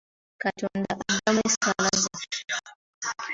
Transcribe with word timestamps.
Katonda 0.41 0.91
addamu 1.11 1.39
essaala 1.47 1.89
zaffe. 2.03 2.39